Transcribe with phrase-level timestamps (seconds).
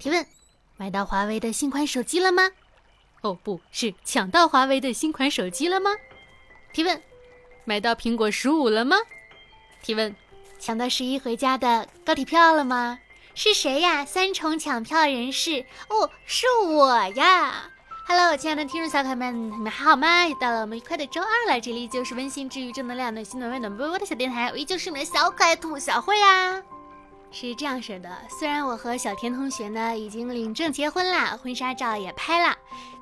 [0.00, 0.26] 提问：
[0.78, 2.50] 买到华为的新款手机了吗？
[3.20, 5.90] 哦，不是抢到华为的新款手机了吗？
[6.72, 7.02] 提问：
[7.66, 8.96] 买到苹果十五了吗？
[9.82, 10.16] 提问：
[10.58, 12.98] 抢到十一回家的高铁票了吗？
[13.34, 14.06] 是谁呀？
[14.06, 17.70] 三重抢票人士哦，是我呀
[18.08, 20.26] ！Hello，亲爱的听众小可爱们，你们还好吗？
[20.26, 26.62] 又到了我们愉快的周二了，这里就是温馨治愈、正能量、暖心暖胃暖波波的小电台，我依旧是你们的小可爱兔小慧呀。
[27.32, 32.56] 是这样式的，虽然我和小田同学呢已经领证结婚了，婚纱照也拍了，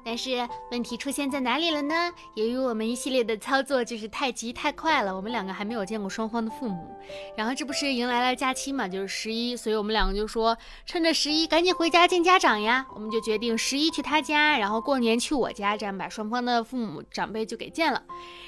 [0.04, 2.12] 但是问题出现在哪里了呢？
[2.34, 6.94] 由于我们一系列的操作就是太急太快了，我们两个还没有见过双方的父母，
[7.36, 18.02] 然后这不是迎来了假期嘛，就是十一，所以我们两个就说趁着十一赶紧回家见家长呀，我们就决定十一去他家，然后过年去我家，这样把双方的父母长辈就给见了，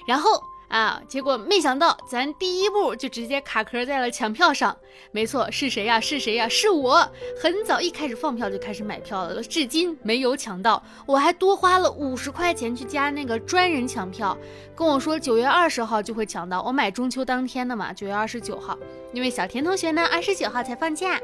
[0.06, 0.30] 然后。
[0.70, 1.02] 啊！
[1.09, 4.74] 结果没想到，咱第一步就直接卡壳在了抢票上。
[5.10, 6.01] 没错，是谁呀？
[6.01, 6.48] 是谁呀？
[6.48, 7.06] 是我！
[7.43, 10.80] 很早一开始放票就开始买票了，至今没有抢到。
[11.06, 14.38] 我还多花了五十块钱去加那个专人抢票，
[14.77, 16.62] 跟我说九月二十号就会抢到。
[16.62, 18.79] 我买中秋当天的嘛，九月二十九号，
[19.12, 21.21] 因为小田同学呢二十九号才放假，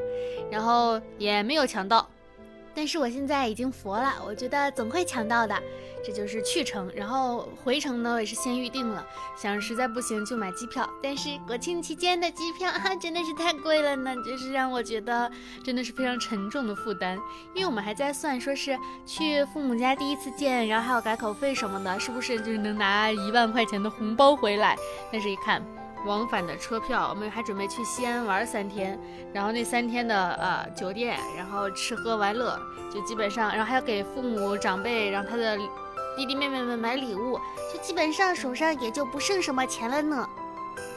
[0.51, 2.09] 然后也没有抢到。
[2.77, 5.61] 但是我现在已经佛了，我觉得总会抢到的。
[6.05, 9.05] 这就是去程，然后回程呢，也是先预定了，
[9.37, 10.89] 想实在不行就买机票。
[11.03, 15.29] 但是国庆期间的机票 啊，真的是太贵了呢，就是让我觉得
[15.65, 17.19] 真的是非常沉重的负担。
[17.55, 24.77] 因为我们还在算，说是去父母家第一次见，然后还有改口费什么的，是不是就是能拿一万块钱的红包回来？
[25.11, 25.61] 但是一看。
[26.07, 28.99] 往返的车票，我们还准备去西安玩三天，
[29.33, 32.59] 然后那三天的呃酒店，然后吃喝玩乐，
[32.91, 35.59] 就基本上，然后还要给父母长辈，让他的
[36.17, 37.39] 弟弟妹妹们买礼物，
[37.73, 40.27] 就基本上手上也就不剩什么钱了呢。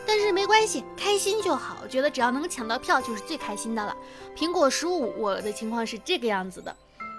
[0.06, 3.96] 但是没关系，开心就好，我觉得只要能抢到票就是最开心的了。
[4.38, 6.76] 苹果十五，我的情况是这个样子的，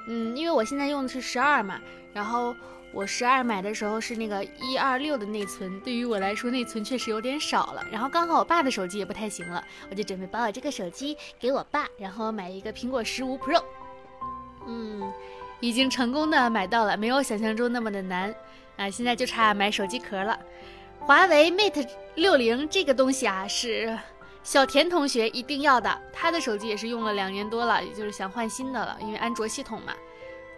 [0.09, 1.79] 嗯，因为我现在用的是十二嘛，
[2.15, 2.55] 然后。
[2.93, 7.87] 我十二买的时候是那个一二六的内存，对于我来说内存确实有点少了。
[7.91, 13.63] 然后刚好我爸的手机也不太行了，我就准备把我这个手机给我爸，然后买一个苹果十五 Pro。
[14.67, 15.13] 嗯，
[15.61, 18.35] 已经成功的买到了，没有想象中那么的难
[18.77, 18.91] 啊！
[18.91, 20.39] 现在就差买手机壳了。
[20.99, 23.97] 华为 Mate 六零这个东西啊，是
[24.43, 29.95] 小田同学一定要的，他的手机也是用了两年多了，也就是想换新的了，因为安卓系统嘛。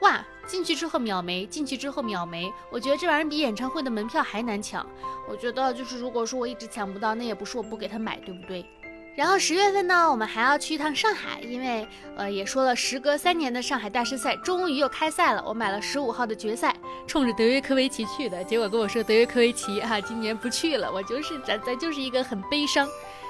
[0.02, 2.52] 哇，进去之后秒没，进去之后秒没。
[2.70, 4.84] 我觉得这玩意儿比演唱会的门票还难抢。
[5.28, 8.66] 我觉得就是如果说我一直抢不到，那也不是我不给他买，对不对？
[9.14, 11.86] 然后十月份呢，我们还要去一趟上海，因为
[12.16, 15.44] 呃也说了，时隔三年的上海大师赛终于又开赛了。
[15.46, 16.74] 我买了十五号的决赛，
[17.06, 22.88] 冲着德约科维奇去的，结果跟我说德约科维奇哈今年不去了，我就是咱咱就是一个很悲伤，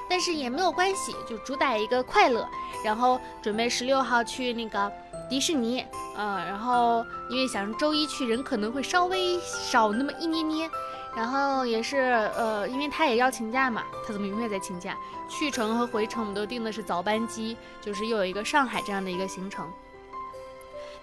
[0.09, 2.49] 但是也没有关系，就主打一个快乐。
[2.83, 4.91] 然后准备十六号去那个。
[5.28, 5.84] 迪士尼，
[6.16, 10.71] 嗯，然后因为想周一去，人可能会稍微少那么一捏捏，
[11.16, 11.97] 然后也是，
[12.37, 14.97] 呃，因为他也要请假嘛，他怎么永远在请假？
[15.28, 19.66] 去程和回程我们都定的是早班机，就是又有一个上海这样的一个行程。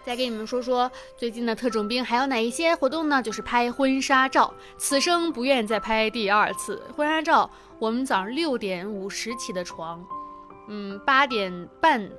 [0.06, 3.22] 再给你们说说最近的特种兵还有哪一些活动呢？
[3.22, 7.50] 就是拍婚纱照，此生不愿再拍第二次婚纱照。
[7.80, 10.06] 我们早上六点五十起的床，
[10.68, 12.10] 嗯，八点半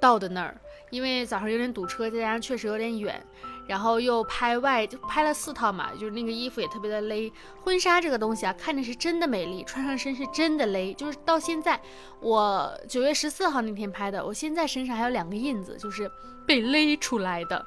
[0.00, 0.60] 到的那儿。
[0.92, 3.24] 因为早上有点堵车，再加上确实有点远，
[3.66, 7.32] 然后又拍外，就拍了四套嘛，就是那个衣服也特别的勒。
[7.62, 10.92] 婚纱这个东西啊，看着是真的美丽，穿上身是真的勒。
[10.92, 11.80] 就是到现在，
[12.20, 16.10] 我九月十四号那天拍的，我现在身上还有两个印子，就是
[16.46, 17.64] 被勒出来的，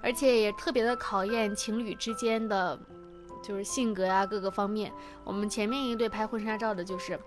[0.00, 2.78] 而且也特别的考验情侣之间的，
[3.42, 4.92] 就是性格呀各个方面。
[5.24, 7.18] 我们前面一对拍婚纱照的就是。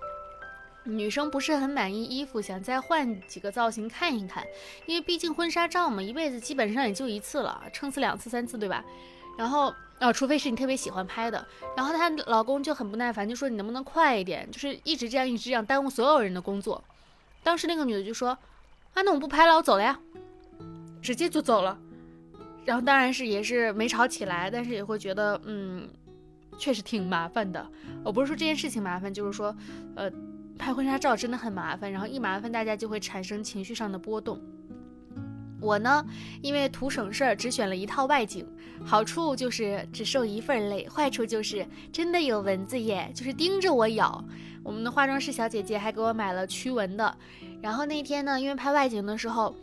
[0.84, 4.44] 女生不是很满意衣服，想再换几个造型看一看，
[4.88, 8.84] 因为毕竟婚纱照嘛，一辈子基本上也就一次了，撑死两次三次，对吧？
[9.38, 11.46] 然后啊，除非是你特别喜欢拍的。
[11.78, 14.50] 然后她老公就很不耐烦，就说你能不能快一点？
[14.50, 16.84] 就是一直这样，一直这样耽误所有人的工作。
[17.44, 18.30] 当时那个女的就说
[18.94, 20.00] ：“啊，那我不拍了，我走了呀。”
[21.02, 21.78] 直接就走了。
[22.66, 25.88] 然后当然是也是没吵起来，但是也会觉得，嗯，
[26.58, 27.66] 确实挺麻烦的。
[28.04, 29.56] 我不是说这件事情麻烦，就是说，
[29.96, 30.12] 呃。
[30.62, 34.40] 拍婚纱照真的很麻烦，然后一麻烦大家就会产生情绪上的波动。
[35.60, 36.06] 我呢，
[36.40, 38.48] 因为图省事儿，只选了一套外景，
[38.86, 44.24] 好处就是只受一份累，坏处就是真的有蚊子耶，就是盯着我咬。
[44.62, 47.18] 我们的化妆师小姐姐还给我买了驱蚊的。
[47.60, 49.56] 然后那天呢，因为拍外景的时候。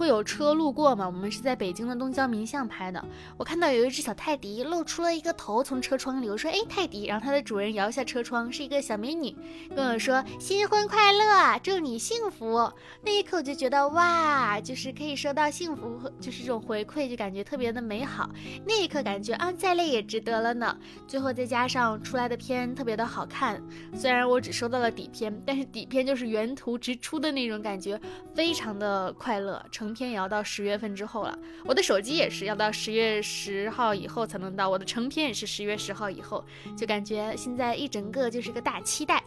[0.00, 1.04] 会有车路过嘛。
[1.06, 3.04] 我们是在北京的东郊民巷拍的。
[3.36, 9.36] 我看到有一只小泰迪露出了一个头从车窗里，我说：“哎，泰迪。”然后它的主人摇下车窗，是一个小美女，
[9.76, 12.72] 跟我说：“新婚快乐，祝你幸福。”
[13.04, 18.30] 那一刻我就觉得哇，就是可以收到幸福，就是这种回馈，就感觉特别的美好。
[18.64, 20.74] 那一刻感觉啊，再累也值得了呢。
[21.06, 23.62] 最后再加上出来的片特别的好看，
[23.94, 28.00] 虽然我只收到了底片，但是底片就是原图直出的那种感觉，
[28.34, 29.62] 非常的快乐。
[29.70, 36.44] 成片也要到十月份之后了，我的手机也是要到十月十号以后才能到，我的成片也是十月十号以后，
[36.76, 39.22] 就感觉现在一整个就是个大期待。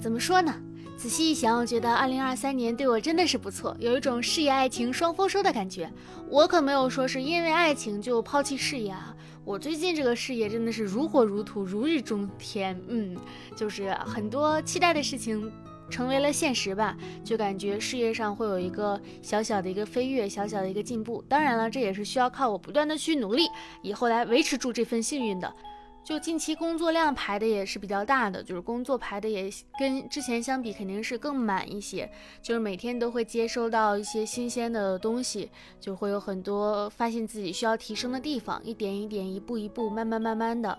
[0.00, 0.54] 怎么说呢？
[0.96, 5.90] 仔细一想，我觉得二零二三年对我真的是不错，有一种事业爱情双丰收的感觉。
[6.28, 9.14] 我可没有说是因为爱情就抛弃事业啊，
[9.44, 12.80] 我最近这个事业真的是如火如荼，如日中天。
[12.86, 13.16] 嗯，
[13.56, 15.50] 就是很多期待的事情
[15.90, 21.22] 成为了现实吧，就感觉事业上会有一个小小的一个飞跃，小小的一个进步。
[21.28, 23.48] 当然了，这也是需要靠我不断的去努力，
[23.82, 25.54] 以后来维持住这份幸运的。
[26.02, 29.48] 就近期工作量排的也是比较大的，就是工作排的也
[29.78, 32.10] 跟之前相比肯定是更满一些，
[32.42, 35.50] 就是每天都会接收到一些新鲜的东西，
[35.80, 40.78] 就会有很多发现自己需要提升的地方，一点一点，一步一步，慢慢慢慢的，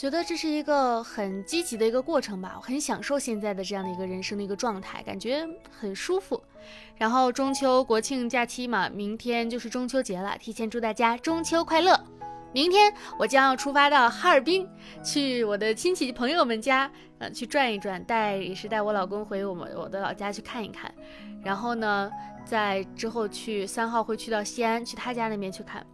[0.00, 5.46] 觉得这是一个很积极的一个过程吧，我很享受现在的这样的一个人生的一个状态，感觉
[5.78, 6.42] 很舒服。
[6.96, 12.02] 然后中秋国庆假期嘛，明天就是中秋节了，提前祝大家中秋快乐。
[12.54, 14.66] 明天我将要出发到哈尔滨，
[15.04, 20.90] 去我的亲戚朋友们家，呃，去转一转，带也是带我老公回我们我的老家去看一看。
[21.44, 22.10] 然后呢，
[22.42, 25.86] 在之后去三号会去到西安，去他家那边去看。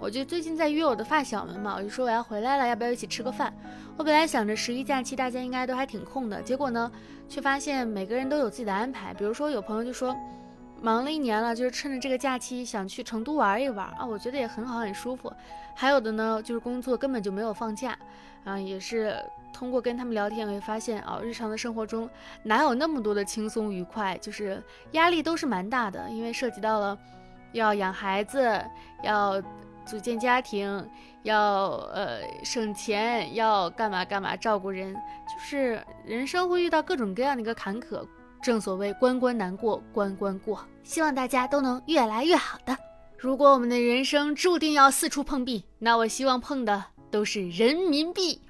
[0.00, 3.52] 我就最近在约我的发小们嘛，我就说我要回来了，要不要一起吃个饭？
[3.96, 6.90] 我本来想着十一假期大家应该都还挺空的，结果呢，
[7.28, 9.12] 却发现每个人都有自己的安排。
[9.14, 10.16] 比如说有朋友就说。
[10.82, 15.30] 忙了一年了，就是趁着这个假期想去成都玩一玩啊，我觉得也很好，很舒服。
[15.74, 17.94] 还有的呢，就是工作根本就没有放假
[18.44, 19.14] 啊，也是
[19.52, 22.08] 通过跟他们聊天，我会发现啊，日常的生活中
[22.42, 24.62] 哪有那么多的轻松愉快，就是
[24.92, 26.98] 压力都是蛮大的，因为涉及到了
[27.52, 28.58] 要养孩子，
[29.02, 29.34] 要
[29.90, 30.88] 组建家庭，
[31.24, 38.06] 要呃省钱，要干嘛干嘛照顾人，就是人生会遇到各种各样的一个坎坷。
[38.40, 42.78] 正所谓关关难过关关过，希望大家都能越来越好的。
[43.18, 48.40] 如果我们的人生注定要四处碰壁，那我希望碰的都是人民币。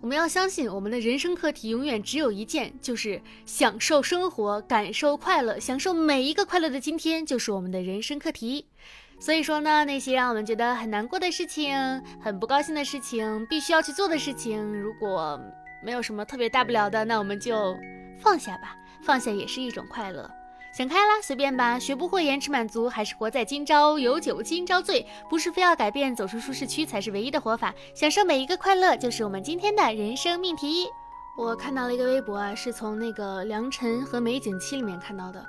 [0.00, 8.66] 我们要相信，我们的人生课题永远只有一件，就是享受生活，感受快乐，享受每一个快乐的今天，就是我们的人生课题。
[9.20, 11.76] 所以说呢，那些让我们觉得很难过的事情，
[12.20, 15.38] 很不高兴的事情，必须要去做的事情，如果
[15.84, 17.76] 没有什么特别大不了的，那我们就
[18.18, 18.74] 放下吧。
[19.02, 20.30] 放下也是一种快乐，
[20.74, 30.86] 想开了随便吧，学不会延迟满足，还是活在今朝，有酒今朝醉，不是非要改变，走出舒适区才是唯一的活法，享受每一个快乐就是我们今天的人生命题。
[31.34, 35.42] 我看到了一个微博啊，是从那个良辰和美景期里面看到的，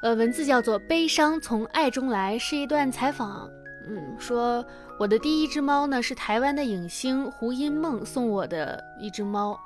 [0.00, 3.50] 呃，文字叫做悲伤从爱中来，是一段采访，
[3.88, 4.64] 嗯，说
[4.98, 9.58] 我的第一只猫呢是台湾的影星胡因梦送我的一只猫。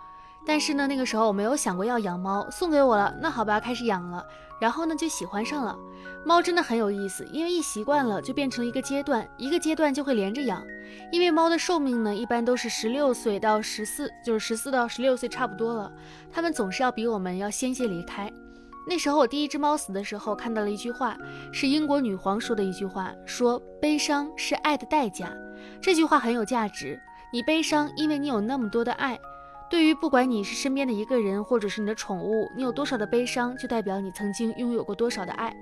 [0.45, 4.25] 但是呢，那个时候我没有想过要养猫，送给我了，那好吧，开始养了。
[4.59, 5.77] 然后呢，就喜欢上了。
[6.25, 10.65] 猫真的很有意思，因为一习惯了，就变成了一个阶段，一个阶段就会连着养。
[11.13, 15.93] 因为猫的寿命呢，一般都是十六岁到十四，就是十四到十六岁差不多了。
[16.33, 18.33] 它们总是要比我们要先些离开。
[18.87, 21.17] 那时候我第一只猫死的时候，看到了一句话，
[21.53, 25.33] 是英国女皇说的一句话，说悲伤是爱的代价。
[25.81, 27.01] 这句话很有价值。
[27.33, 29.19] 你悲伤，因为你有那么多的爱。
[29.71, 35.57] 对于不管你是身边的一个人，或者是你的宠物，你有多少的悲伤，就代表你曾经拥有过多少的爱。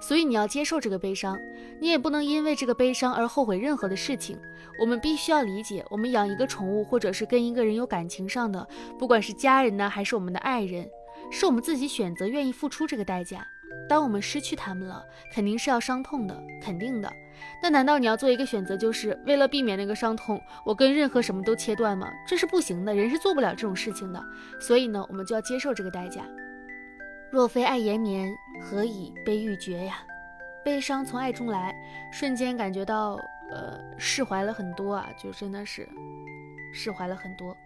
[0.00, 1.38] 所以你要接受这个悲伤，
[1.80, 4.38] 你也不能因为这个悲伤而后悔任何的事情。
[4.78, 10.86] 我们必须要理解，我们养一个宠物，或者是跟一个人有感情上的，不管是家人呢，还是我们的爱人，
[11.30, 13.46] 是我们自己选择，愿意付出这个代价。
[13.88, 17.10] 当我们失去他们了，肯定是要伤痛的，肯定的。
[17.62, 22.10] 那难道你要做一个选择，就是为了避免那个伤痛，我跟任何什么都切断吗？
[22.26, 24.22] 这是不行的，人是做不了这种事情的。
[24.60, 26.26] 所以呢，我们就要接受这个代价。
[27.30, 29.98] 若非爱延绵，何以悲欲绝呀？
[30.64, 31.74] 悲伤从爱中来，
[32.12, 33.18] 瞬间感觉到，
[33.50, 35.88] 呃，释怀了很多啊，就真的是
[36.72, 37.56] 释怀了很多。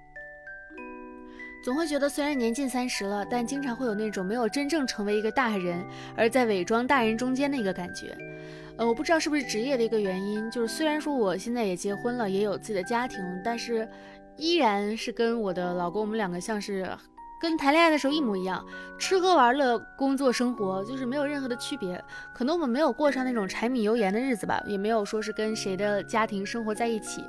[1.63, 5.85] 总会觉得，虽然年近三十了，但经常会有那种没有真正成为一个大人，
[6.17, 8.17] 而在伪装大人中间的一个感觉。
[8.77, 13.89] 呃，我不知道是不是职业的一个原因，就是虽然说我现在也结婚了，也有自己的家庭，但是
[14.37, 16.89] 依然是跟我的老公，我们两个像是
[17.41, 18.65] 跟谈恋爱的时候一模一样，
[18.99, 22.03] 吃喝玩乐、工作生活就是没有任何的区别。
[22.35, 27.25] 可能我们没有过上那种柴米油盐的日子吧，也没有说是跟谁的家庭生活在一起。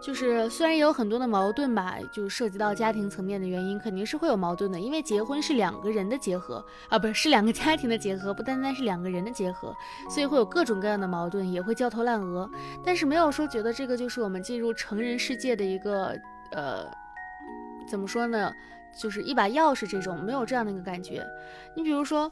[0.00, 4.80] 就是虽然也有很多的矛盾吧，就涉及到家庭层面的原因，肯定是会有矛盾的。
[4.80, 9.74] 因为结婚是两个人的结合啊，不是是两个家庭的结合，不单单是两个人的结合，
[10.08, 12.50] 所以会有各种各样的矛盾，也会焦头烂额。
[12.82, 16.18] 但是没有说觉得这个就是我们进入成人世界的一个
[16.52, 16.86] 呃，
[17.86, 18.52] 怎么说呢？
[18.98, 21.26] 就是一把钥匙这种，没有这样的一个感觉。
[21.74, 22.30] 你比如说。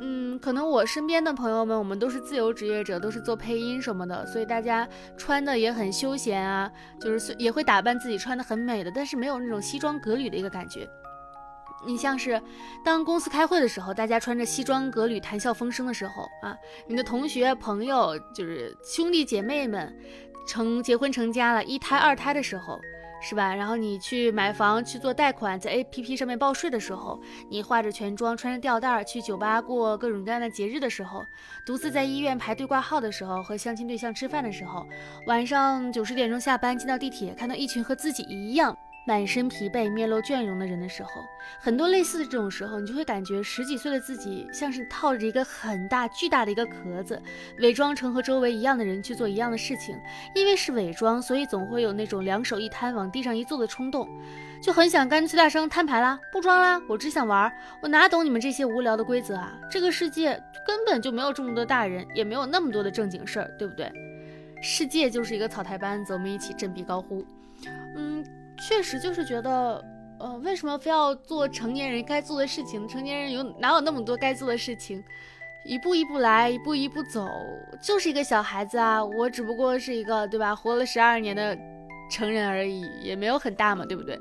[0.00, 10.88] 嗯，可能我身边的朋友们，我们都是自由职业者，都是做配音什么的，所以大家穿的也很休闲啊，就是也会打扮自己，穿的很美的，但是没有那种西装革履的一个感觉。
[11.84, 12.40] 你像是
[12.84, 19.92] 当公司开会的时候，大家穿着西装革履，谈笑风生的时候啊，你的同学朋友，就是兄弟姐妹们，
[20.46, 22.78] 成结婚成家了，一胎二胎的时候。
[23.20, 23.54] 是吧？
[23.54, 27.20] 然后你去买房去做贷款，在 A P P 上面报税的时候，
[27.50, 31.22] 你化着全妆，穿着吊带儿去酒吧过各种各样的节日的时候，
[31.66, 34.86] 独自在医院排队挂号的时候，和相亲对象吃饭的时候，
[35.26, 38.76] 晚上九十点钟下班进到地铁，看到一群和自己一样。
[39.08, 41.24] 满身疲惫、面露倦容的人的时候，
[41.58, 47.18] 很多类似的这种时候，你就会感觉十几岁的自己像是套着一个很大、巨大的一个壳子，
[47.60, 49.98] 伪装成和周围一样的人去做一样的事情。
[50.34, 54.06] 因为是伪装，所以总会有那种两手一摊往地上一坐的冲动，
[54.62, 57.50] 就很想干脆大声摊牌啦，不装啦，我只想玩，
[57.80, 59.58] 我哪懂你们这些无聊的规则啊？
[59.70, 63.90] 这个世界根本就没有这么多大人，也没有那么多的正经事儿，对不对？
[64.60, 67.24] 世界就是一个草台班子，我们一起振臂高呼，
[67.96, 68.22] 嗯。
[68.66, 69.84] 确实就是觉得，
[70.18, 72.86] 呃，为什么非要做成年人该做的事情？
[72.88, 75.02] 成年人有哪有那么多该做的事情？
[75.64, 77.28] 一步一步来，一步一步走，
[77.82, 79.04] 就是一个小孩子啊！
[79.04, 80.54] 我只不过是一个，对吧？
[80.54, 81.56] 活了十二年的
[82.10, 84.18] 成人而已，也没有很大嘛，对不对？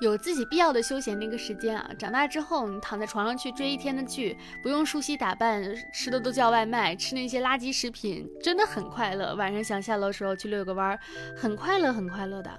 [0.00, 1.90] 有自己必要的休闲那个时间啊！
[1.98, 5.62] 长大之后，你躺在床上去追一天的剧，不用梳洗打扮，
[5.92, 9.34] 吃的都叫外卖，吃那些垃圾食品，真的很快乐。
[9.34, 10.98] 晚上想下楼的时候去遛个弯，
[11.36, 12.50] 很快乐，很快乐的。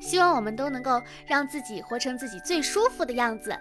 [0.00, 3.56] 希望我们都能够让自己活成自己最舒服的样子。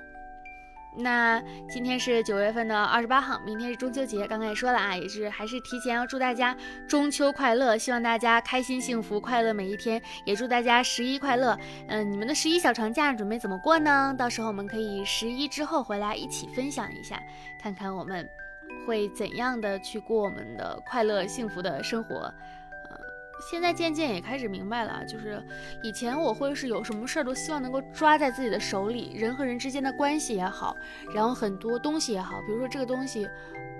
[0.98, 4.26] 那今天是九月份的二十八号，明天是中秋节。
[4.26, 11.56] 刚刚也说了啊，也是还是提前要祝大家中秋快乐，希望大家开心幸福快乐每一天，也祝大家十一快乐。
[11.88, 14.16] 嗯，你们的十一小长假准备怎么过呢？
[14.18, 17.22] 到时候我们可以十一之后回来一起分享一下，
[17.62, 18.28] 看看我们
[18.88, 22.34] 会怎样的去过我们的快乐幸福的生活。
[23.40, 25.42] 现在渐渐也开始明白了，就是
[25.82, 30.76] 以前我会是有什么事儿都希望能够抓在自己的手里，人和人之间的关系也好，
[31.14, 33.28] 然后很多东西也好，比如说这个东西。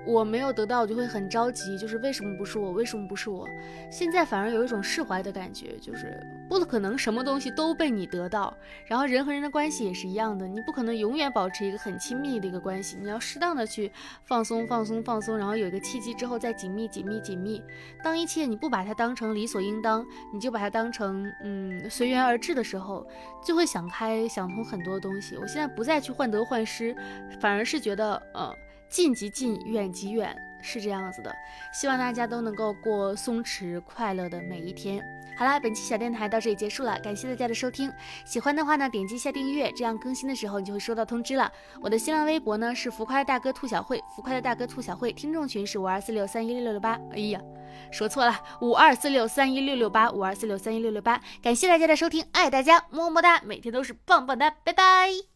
[0.10, 2.72] 我没有得到，我就会很着急，就是为什么不是我？
[2.72, 3.48] 为什么不是我？
[3.92, 8.52] 现在反而有一种释怀的感觉，就是不可能什么东西都被你得到。
[8.88, 13.92] 然后人和人的关系也是一样的，你不可能永远保持一个很亲密的一个关系，你要适当的去
[14.24, 17.62] 放松、放松、放松，然后有一个契机之后再紧密、紧密、紧密。
[18.04, 23.06] 当一切你不把它当成理所应当，你就把它当成嗯随缘而至的时候，
[23.46, 25.36] 就会想开、想通很多东西。
[25.38, 26.96] 我现在不再去患得患失，
[27.40, 28.52] 反而是觉得呃。
[28.90, 31.34] 近即近，远即远，是这样子的。
[31.72, 35.04] 希望大家都能够过松弛快乐的每一天。
[35.38, 37.90] 好啦，本期小电台到这里结束了，感谢大家的收听。
[38.26, 41.50] 喜欢的话呢，点击一下订阅，这样更新的时候你就会收到通知了。
[41.80, 47.00] 我的新浪微博呢是浮夸的大哥兔小慧，浮夸的大哥兔小慧，听众群是五二四六三一六六六八。
[47.12, 47.40] 哎呀，
[47.90, 51.22] 说错了，五二四六三一六六八，五二四六三一六六八。
[51.42, 55.29] 感谢大家的收听，爱大家，么么哒，每天都是棒棒哒，拜拜。